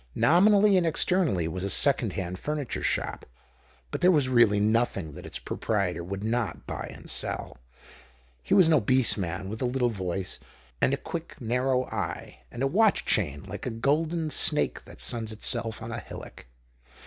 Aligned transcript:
Nominally 0.15 0.77
and 0.77 0.87
externally 0.87 1.45
it 1.45 1.51
was 1.51 1.63
a 1.63 1.69
second 1.69 2.13
hand 2.13 2.39
furniture 2.39 2.81
shop, 2.81 3.23
but 3.91 4.01
there 4.01 4.09
was 4.09 4.27
really 4.29 4.59
nothing 4.59 5.11
that 5.11 5.27
its 5.27 5.37
proprietor 5.37 6.03
would 6.03 6.23
not 6.23 6.65
buy 6.65 6.87
and 6.91 7.07
sell. 7.07 7.59
He 8.41 8.55
was 8.55 8.65
an 8.67 8.73
obese 8.73 9.15
man, 9.15 9.47
with 9.47 9.61
a 9.61 9.65
little 9.65 9.89
voice, 9.89 10.39
and 10.81 10.91
a 10.91 10.97
quick, 10.97 11.39
narrow 11.39 11.83
eye, 11.85 12.39
and 12.51 12.63
a 12.63 12.67
w^atch 12.67 13.05
chain 13.05 13.43
like 13.43 13.67
a 13.67 13.69
golden 13.69 14.31
snake 14.31 14.85
that 14.85 14.99
suns 15.01 15.31
itself 15.31 15.83
on 15.83 15.91
a 15.91 15.99
hillock. 15.99 16.47